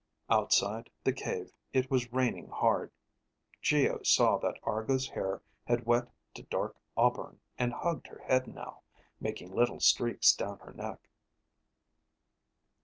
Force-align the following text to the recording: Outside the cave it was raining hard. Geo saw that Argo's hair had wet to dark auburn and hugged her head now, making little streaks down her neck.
Outside 0.31 0.89
the 1.03 1.13
cave 1.13 1.53
it 1.73 1.91
was 1.91 2.11
raining 2.11 2.49
hard. 2.49 2.91
Geo 3.61 4.01
saw 4.01 4.39
that 4.39 4.57
Argo's 4.63 5.09
hair 5.09 5.43
had 5.65 5.85
wet 5.85 6.07
to 6.33 6.41
dark 6.41 6.75
auburn 6.97 7.39
and 7.59 7.71
hugged 7.71 8.07
her 8.07 8.23
head 8.25 8.47
now, 8.47 8.81
making 9.19 9.51
little 9.53 9.79
streaks 9.79 10.33
down 10.33 10.57
her 10.57 10.73
neck. 10.73 11.07